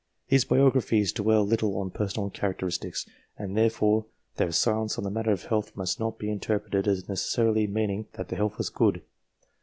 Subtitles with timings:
[0.29, 3.07] These biographies dwell little on personal characteristics,
[3.37, 7.19] and therefore their silence on the matter of health must not be interpreted as neces
[7.37, 9.03] sarily meaning that the health was good.